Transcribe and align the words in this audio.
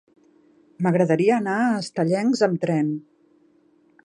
M'agradaria 0.85 1.37
anar 1.41 1.59
a 1.67 1.77
Estellencs 1.83 2.45
amb 2.49 2.61
tren. 2.65 2.93